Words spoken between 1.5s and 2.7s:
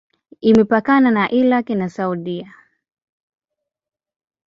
na Saudia.